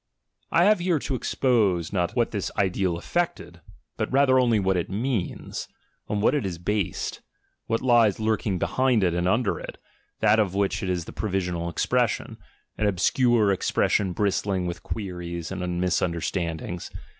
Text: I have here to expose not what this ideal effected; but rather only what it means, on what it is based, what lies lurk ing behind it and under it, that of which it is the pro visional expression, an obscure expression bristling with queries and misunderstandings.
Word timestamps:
I 0.51 0.63
have 0.63 0.79
here 0.79 0.97
to 0.97 1.13
expose 1.13 1.93
not 1.93 2.15
what 2.15 2.31
this 2.31 2.49
ideal 2.57 2.97
effected; 2.97 3.61
but 3.97 4.11
rather 4.11 4.39
only 4.39 4.59
what 4.59 4.75
it 4.75 4.89
means, 4.89 5.67
on 6.07 6.21
what 6.21 6.33
it 6.33 6.43
is 6.43 6.57
based, 6.57 7.21
what 7.67 7.83
lies 7.83 8.19
lurk 8.19 8.47
ing 8.47 8.57
behind 8.57 9.03
it 9.03 9.13
and 9.13 9.27
under 9.27 9.59
it, 9.59 9.77
that 10.19 10.39
of 10.39 10.55
which 10.55 10.81
it 10.81 10.89
is 10.89 11.05
the 11.05 11.13
pro 11.13 11.29
visional 11.29 11.69
expression, 11.69 12.39
an 12.79 12.87
obscure 12.87 13.51
expression 13.51 14.11
bristling 14.11 14.65
with 14.65 14.81
queries 14.81 15.51
and 15.51 15.79
misunderstandings. 15.79 16.89